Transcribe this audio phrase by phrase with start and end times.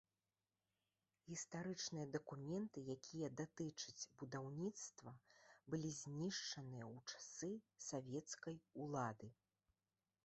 [1.31, 5.13] Гістарычныя дакументы, якія датычаць будаўніцтва,
[5.75, 7.51] былі знішчаныя ў часы
[7.91, 8.55] савецкай
[8.89, 9.27] улады.